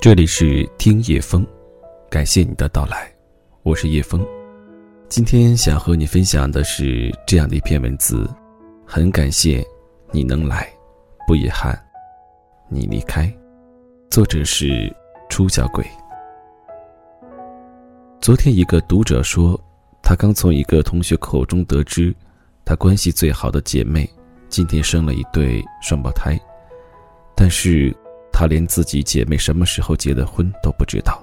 [0.00, 1.44] 这里是听叶风，
[2.08, 3.12] 感谢你的到来，
[3.64, 4.24] 我是叶风。
[5.08, 8.24] 今天想和你分享的是这样的一篇文字，
[8.86, 9.60] 很感谢
[10.12, 10.72] 你能来，
[11.26, 11.76] 不遗憾
[12.68, 13.28] 你离开。
[14.08, 14.88] 作者是
[15.28, 15.84] 出小鬼。
[18.20, 19.60] 昨天一个读者说，
[20.00, 22.14] 他刚从一个同学口中得知，
[22.64, 24.08] 他关系最好的姐妹
[24.48, 26.38] 今天生了一对双胞胎，
[27.34, 27.92] 但是。
[28.38, 31.20] 他连自己姐妹什么时候结的婚都不知道。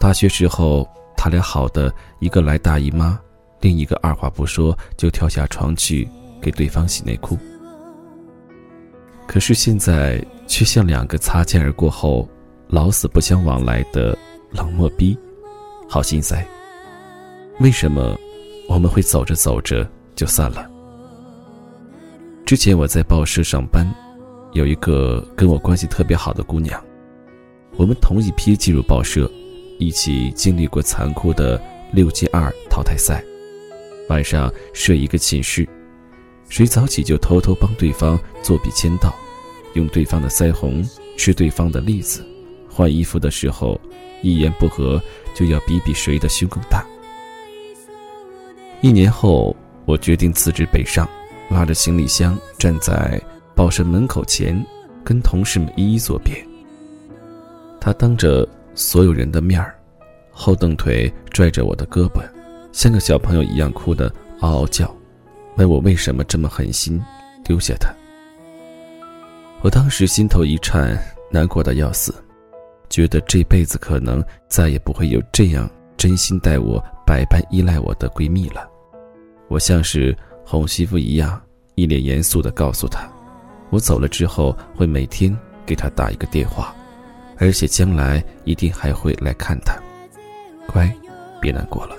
[0.00, 0.84] 大学时候，
[1.16, 3.16] 他俩好的一个来大姨妈，
[3.60, 6.08] 另一个二话不说就跳下床去
[6.42, 7.38] 给对方洗内裤。
[9.28, 12.28] 可是现在却像两个擦肩而过后
[12.66, 14.18] 老死不相往来的
[14.50, 15.16] 冷漠逼，
[15.88, 16.44] 好心塞。
[17.60, 18.18] 为什么
[18.68, 20.68] 我们会走着走着就散了？
[22.44, 23.86] 之前我在报社上班。
[24.52, 26.82] 有一个跟我关系特别好的姑娘，
[27.76, 29.30] 我们同一批进入报社，
[29.78, 31.60] 一起经历过残酷的
[31.92, 33.22] 六进二淘汰赛。
[34.08, 35.68] 晚上睡一个寝室，
[36.48, 39.14] 谁早起就偷偷帮对方做笔签到，
[39.74, 40.82] 用对方的腮红，
[41.18, 42.26] 吃对方的栗子，
[42.70, 43.78] 换衣服的时候，
[44.22, 45.00] 一言不合
[45.34, 46.86] 就要比比谁的胸更大。
[48.80, 51.06] 一年后，我决定辞职北上，
[51.50, 53.20] 拉着行李箱站在。
[53.58, 54.64] 报社门口前，
[55.02, 56.32] 跟同事们一一作别。
[57.80, 59.76] 他当着所有人的面儿，
[60.30, 62.22] 后蹬腿拽着我的胳膊，
[62.70, 64.94] 像个小朋友一样哭得嗷嗷叫，
[65.56, 67.02] 问我为什么这么狠心
[67.42, 67.92] 丢下他。
[69.60, 70.96] 我当时心头一颤，
[71.28, 72.14] 难过的要死，
[72.88, 78.70] 觉得这辈子可能再也不会有这样真心待我、百般依赖我的闺蜜了。
[79.48, 81.42] 我像是哄媳妇一样，
[81.74, 83.10] 一脸严肃地告诉她。
[83.70, 86.74] 我走了之后，会每天给他打一个电话，
[87.36, 89.74] 而且将来一定还会来看他。
[90.66, 90.90] 乖，
[91.40, 91.96] 别难过了。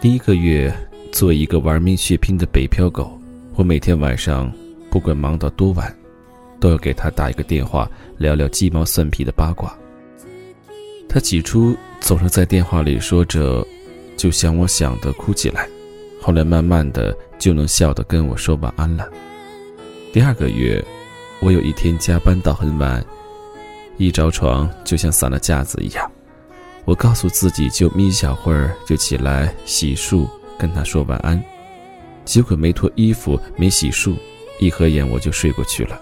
[0.00, 0.72] 第一个月，
[1.12, 3.18] 做一个玩命血拼的北漂狗，
[3.54, 4.50] 我每天晚上
[4.90, 5.94] 不管忙到多晚，
[6.58, 9.76] 都要给他打一个电话，聊聊鸡毛蒜皮的八卦。
[11.08, 13.66] 他起初总是在电话里说着，
[14.16, 15.68] 就想我想的哭起来，
[16.22, 19.08] 后来慢慢的就能笑的跟我说晚安了。
[20.12, 20.84] 第二个月，
[21.40, 23.04] 我有一天加班到很晚，
[23.96, 26.10] 一着床就像散了架子一样。
[26.84, 30.26] 我告诉自己就眯一小会儿就起来洗漱，
[30.58, 31.40] 跟他说晚安。
[32.24, 34.16] 结果没脱衣服，没洗漱，
[34.58, 36.00] 一合眼我就睡过去了。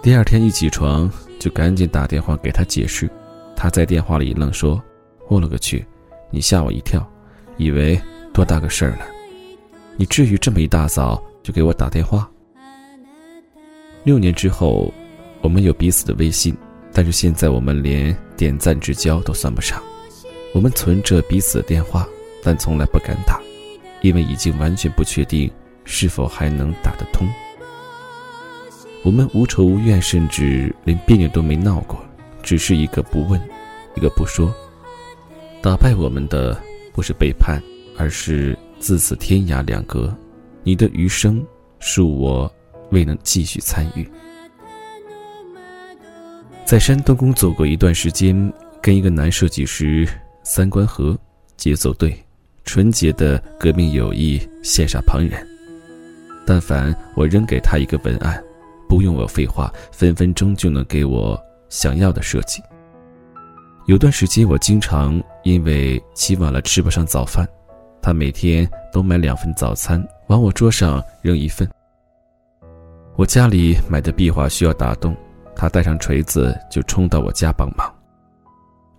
[0.00, 1.10] 第二天一起床
[1.40, 3.10] 就赶紧打电话给他解释，
[3.56, 4.80] 他在电话里一愣说
[5.26, 5.84] ：“我勒个去，
[6.30, 7.04] 你吓我一跳，
[7.56, 8.00] 以为
[8.32, 9.00] 多大个事儿呢？
[9.96, 12.30] 你至于这么一大早就给我打电话？”
[14.06, 14.94] 六年之后，
[15.40, 16.56] 我们有彼此的微信，
[16.92, 19.82] 但是现在我们连点赞之交都算不上。
[20.54, 22.06] 我们存着彼此的电话，
[22.40, 23.40] 但从来不敢打，
[24.02, 25.50] 因为已经完全不确定
[25.82, 27.26] 是否还能打得通。
[29.02, 31.98] 我们无仇无怨，甚至连别扭都没闹过，
[32.44, 33.40] 只是一个不问，
[33.96, 34.54] 一个不说。
[35.60, 36.56] 打败我们的
[36.92, 37.60] 不是背叛，
[37.98, 40.16] 而是自此天涯两隔。
[40.62, 41.44] 你的余生，
[41.80, 42.48] 恕我。
[42.90, 44.08] 未能继续参与，
[46.64, 50.08] 在山东工作过一段时间，跟一个男设计师
[50.42, 51.18] 三观合，
[51.56, 52.16] 节奏对，
[52.64, 55.46] 纯洁的革命友谊羡煞旁人。
[56.46, 58.42] 但凡我扔给他一个文案，
[58.88, 61.36] 不用我废话，分分钟就能给我
[61.68, 62.62] 想要的设计。
[63.86, 67.48] 有段时间，我经常因为起晚了吃不上早饭，
[68.00, 71.68] 他每天都买两份早餐往我桌上扔一份。
[73.16, 75.16] 我家里买的壁画需要打洞，
[75.54, 77.90] 他带上锤子就冲到我家帮忙。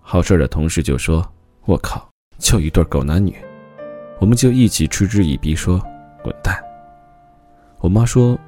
[0.00, 1.22] 好事的同事就说
[1.66, 3.36] ：“我靠，就一对狗男女。”
[4.18, 5.78] 我们就一起嗤之以鼻说
[6.24, 6.58] ：“滚蛋！”
[7.80, 8.38] 我妈说：“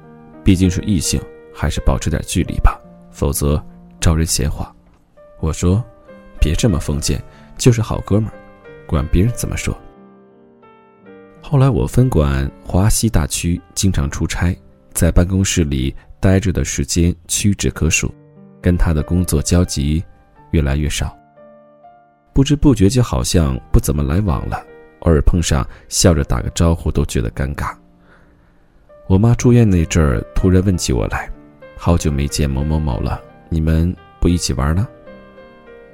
[0.43, 1.21] 毕竟是异性，
[1.53, 3.63] 还是保持点距离吧，否则
[3.99, 4.73] 招人闲话。”
[5.39, 5.83] 我说
[6.41, 7.23] ：“别这么封建，
[7.59, 8.33] 就是好哥们儿，
[8.87, 9.77] 管别人怎么说。”
[11.43, 14.57] 后来我分管华西大区，经常出差。
[14.99, 18.13] 在办公室里待着的时间屈指可数，
[18.61, 20.03] 跟他的工作交集
[20.51, 21.17] 越来越少。
[22.33, 24.61] 不知不觉就好像不怎么来往了，
[25.03, 27.73] 偶尔碰上笑着打个招呼都觉得尴尬。
[29.07, 31.31] 我妈住院那阵儿突然问起我来
[31.79, 34.85] ：“好久没见某某某了，你们不一起玩了？”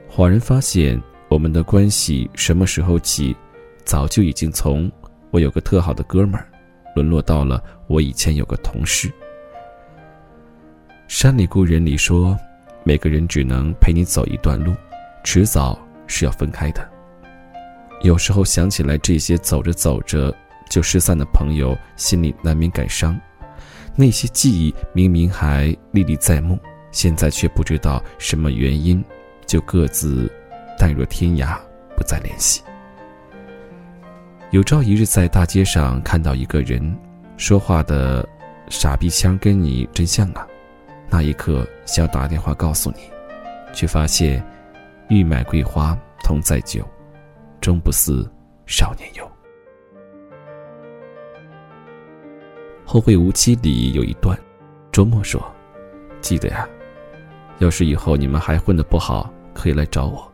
[0.09, 0.99] 恍然发现
[1.29, 3.37] 我们的关系什么时候起，
[3.83, 4.91] 早就已经从
[5.29, 6.49] 我有个特好的哥们儿。
[6.95, 9.11] 沦落到了我以前有个同事。
[11.07, 12.35] 山里故人里说，
[12.83, 14.73] 每个人只能陪你走一段路，
[15.23, 15.77] 迟早
[16.07, 16.89] 是要分开的。
[18.01, 20.35] 有时候想起来这些走着走着
[20.69, 23.19] 就失散的朋友，心里难免感伤。
[23.95, 26.57] 那些记忆明明还历历在目，
[26.91, 29.03] 现在却不知道什么原因，
[29.45, 30.31] 就各自
[30.77, 31.57] 淡若天涯，
[31.95, 32.61] 不再联系。
[34.51, 36.95] 有朝一日在大街上看到一个人，
[37.35, 38.27] 说话的
[38.69, 40.47] 傻逼腔跟你真像啊！
[41.09, 42.97] 那一刻想打电话告诉你，
[43.73, 44.41] 却发现
[45.09, 46.87] 欲买桂花同载酒，
[47.59, 48.29] 终不似
[48.65, 49.29] 少年游。
[52.85, 54.39] 后会无期里有一段，
[54.91, 55.43] 周末说
[56.21, 56.69] ：“记得呀，
[57.57, 60.31] 要是以后你们还混得不好，可以来找我。”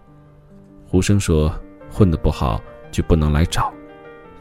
[0.85, 1.51] 胡生说
[1.89, 2.61] ：“混得不好
[2.91, 3.73] 就不能来找。”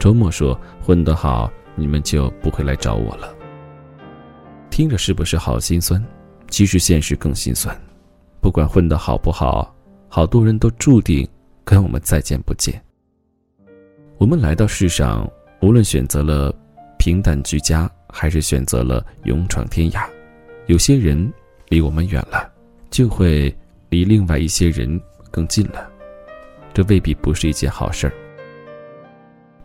[0.00, 3.32] 周末说：“混得好，你们就不会来找我了。”
[4.70, 6.04] 听着是不是好心酸？
[6.48, 7.78] 其实现实更心酸。
[8.40, 9.72] 不管混得好不好，
[10.08, 11.28] 好多人都注定
[11.64, 12.82] 跟我们再见不见。
[14.18, 15.30] 我们来到世上，
[15.60, 16.52] 无论选择了
[16.98, 17.88] 平淡居家。
[18.12, 20.04] 还是选择了勇闯天涯。
[20.66, 21.32] 有些人
[21.68, 22.50] 离我们远了，
[22.90, 23.56] 就会
[23.88, 25.00] 离另外一些人
[25.30, 25.88] 更近了。
[26.74, 28.12] 这未必不是一件好事儿。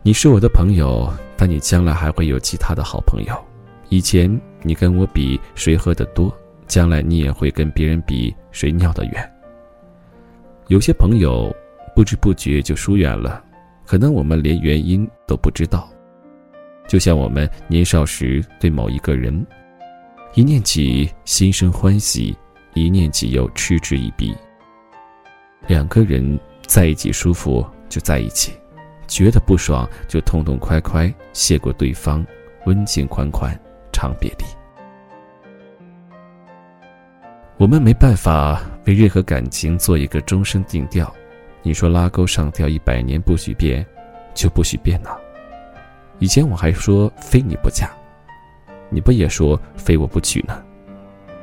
[0.06, 3.34] 你是我的朋友，但你将来还会有其他的好朋友。
[3.88, 4.30] 以前
[4.62, 6.32] 你跟我比谁喝得多，
[6.68, 9.32] 将来你也会跟别人比谁尿得远。
[10.68, 11.52] 有些朋友
[11.92, 13.42] 不知不觉就疏远了，
[13.84, 15.90] 可能我们连原因都不知道。
[16.86, 19.44] 就像我们年少时对某一个人，
[20.34, 22.32] 一念起心生欢喜，
[22.74, 24.32] 一念起又嗤之以鼻。
[25.66, 28.52] 两个人在一起舒服就在一起，
[29.06, 32.26] 觉得不爽就痛痛快快谢过对方，
[32.66, 33.58] 温情款款
[33.92, 34.44] 长别离。
[37.56, 41.12] 我们没办法为任何感情做一个终身定调。
[41.62, 43.84] 你说拉钩上吊一百年不许变，
[44.34, 45.10] 就不许变呢？
[46.18, 47.90] 以前我还说非你不嫁，
[48.88, 50.62] 你不也说非我不娶呢？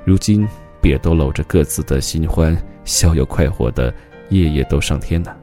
[0.05, 0.47] 如今
[0.81, 2.55] 不也都搂着各自的新欢，
[2.85, 3.93] 逍遥快活的
[4.29, 5.35] 夜夜都上天呢？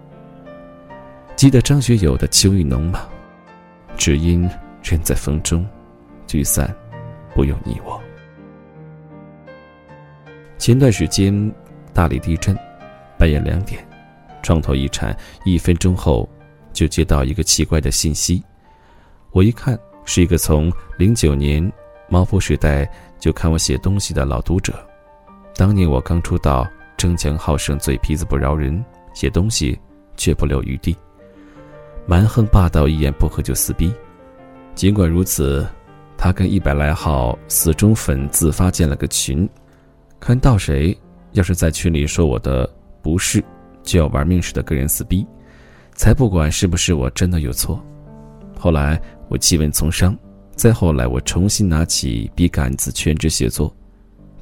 [1.41, 3.09] 记得张学友的《秋意浓》吗？
[3.97, 4.43] 只因
[4.83, 5.67] 人在风中，
[6.27, 6.71] 聚散
[7.35, 7.99] 不由你我。
[10.59, 11.33] 前段时间
[11.95, 12.55] 大理地震，
[13.17, 13.83] 半夜两点，
[14.43, 15.17] 床头一颤，
[15.47, 16.29] 一分钟后
[16.75, 18.45] 就接到一个奇怪的信息。
[19.33, 21.73] 我一看，是一个从零九年
[22.11, 22.87] 猫扑时代
[23.19, 24.75] 就看我写东西的老读者。
[25.55, 28.85] 当年我刚出道，争强好胜，嘴皮子不饶人，
[29.15, 29.81] 写东西
[30.19, 30.95] 却不留余地，
[32.07, 33.93] 蛮横霸道，一言不合就撕逼。
[34.75, 35.67] 尽管如此，
[36.17, 39.49] 他跟一百来号死忠粉自发建了个群，
[40.19, 40.97] 看到谁
[41.33, 42.69] 要是在群里说我的
[43.03, 43.45] 不是，
[43.83, 45.27] 就要玩命似的跟人撕逼，
[45.95, 47.83] 才不管是不是我真的有错。
[48.59, 49.01] 后来。
[49.31, 50.19] 我弃文从商，
[50.57, 53.73] 再后来我重新拿起笔杆子全职写作，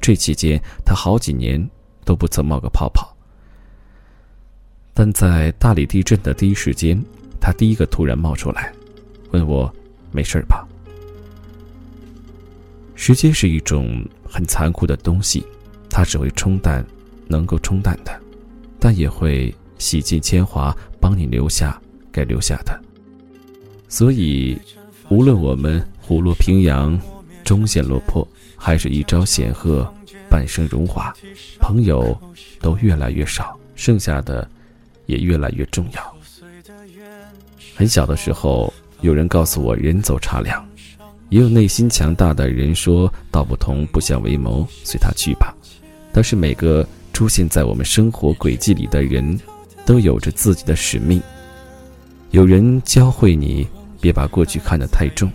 [0.01, 1.63] 这期间他好几年
[2.07, 3.15] 都不曾冒个泡泡。
[4.95, 6.99] 但在大理地震的第一时间，
[7.41, 8.73] 他第一个突然冒出来，
[9.31, 9.73] 问我
[10.11, 10.67] 没事吧？
[12.95, 15.45] 时间是一种很残酷的东西，
[15.89, 16.85] 它只会冲淡
[17.27, 18.21] 能够冲淡的，
[18.79, 22.81] 但也会洗尽铅华，帮你留下该留下的。
[23.89, 24.59] 所以。
[25.11, 27.01] 无论我们虎落平阳，
[27.43, 29.91] 终陷落魄，还是一朝显赫，
[30.29, 31.17] 半生荣华，
[31.59, 32.15] 朋友
[32.61, 34.47] 都越来越少，剩下的
[35.07, 36.18] 也越来越重要。
[37.79, 40.69] 很小的时候，有人告诉我“人走茶凉”，
[41.31, 45.55] 也有内心强大的人说“道不同不相为谋，随他去吧”。
[46.13, 49.39] 但是每个出现在我们生活轨迹里的人，
[49.87, 51.23] 都有着自己的使命。
[52.33, 53.65] 有人教会你。
[54.01, 55.29] 别把过去看得太重，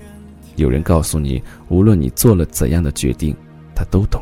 [0.55, 3.35] 有人告诉你，无论你做了怎样的决定，
[3.75, 4.21] 他都懂。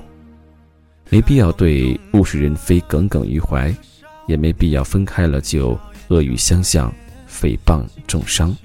[1.09, 3.71] 没必要对物是人非耿耿于怀，
[4.27, 6.91] 也没必要分开了就恶语相向、
[7.31, 8.55] 诽谤重伤。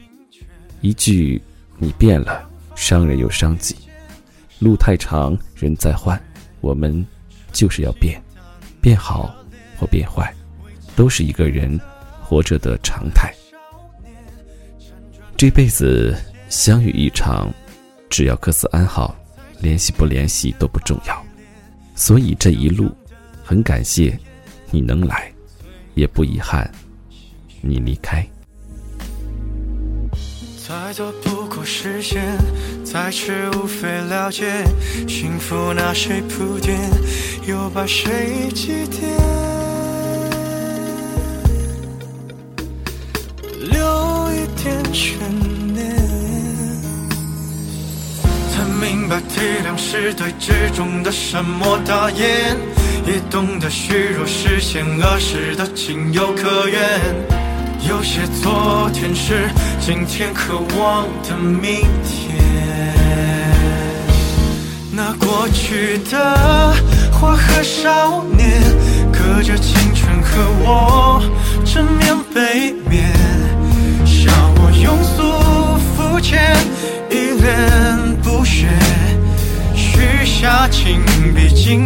[0.81, 1.41] 一句
[1.79, 3.77] “你变了”，伤人又伤己。
[4.59, 6.21] 路太长，人在换，
[6.61, 7.07] 我们
[7.53, 8.21] 就是要变，
[8.81, 9.35] 变好
[9.79, 10.35] 或变坏，
[10.95, 11.79] 都是一个人
[12.23, 13.33] 活着的常态。
[15.37, 16.17] 这辈子
[16.49, 17.53] 相遇一场，
[18.09, 19.15] 只要各自安好，
[19.61, 21.25] 联系不联系都不重要。
[21.95, 22.91] 所以这一路，
[23.45, 24.19] 很感谢
[24.71, 25.31] 你能来，
[25.95, 26.71] 也不遗憾
[27.61, 28.27] 你离开。
[30.69, 32.37] 再多不过实现，
[32.85, 34.65] 再迟无非了解，
[35.07, 36.77] 幸福拿谁铺垫，
[37.47, 39.07] 又把谁祭奠？
[43.61, 43.79] 留
[44.33, 45.17] 一点悬
[45.73, 45.87] 念。
[48.51, 52.57] 才明白体谅是对执中的沉默大言，
[53.07, 57.46] 也懂得虚弱是险恶时的情有可原。
[58.07, 62.39] 有些昨天是今天渴望的明天。
[64.93, 66.73] 那过去的
[67.11, 68.63] 花和少年，
[69.13, 71.21] 隔着青春和我
[71.65, 73.13] 正面背面，
[74.07, 76.57] 笑我庸俗肤浅，
[77.11, 78.69] 一脸不屑，
[79.75, 81.03] 许下情
[81.35, 81.86] 比金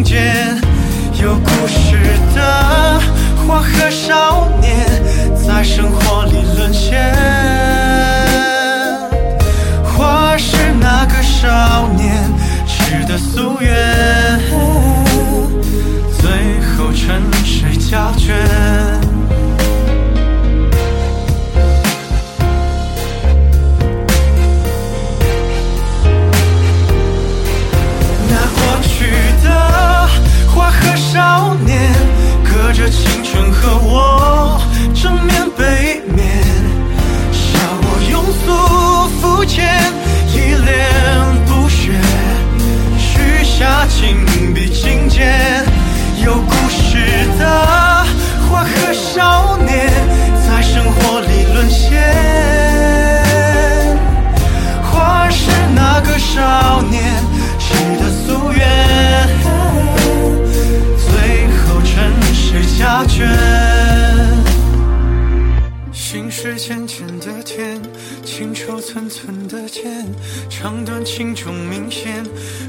[70.61, 72.23] 长短轻重明显，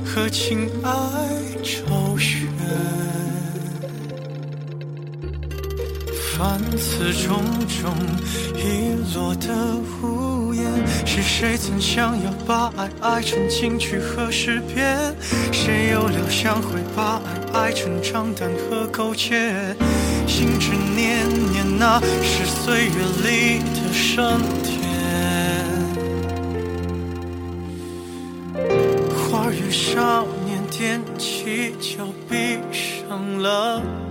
[0.06, 0.92] 和情爱
[1.62, 2.48] 周旋。
[6.38, 7.94] 凡此种种
[8.56, 10.64] 遗落的无言，
[11.06, 15.14] 是谁曾想要把爱爱成金句和诗篇？
[15.52, 17.22] 谁又料想会把
[17.54, 19.76] 爱爱成账单和苟且？
[20.26, 24.81] 心之念念，那是岁月里的升天。
[29.52, 34.11] 与少年踮起脚，闭上了。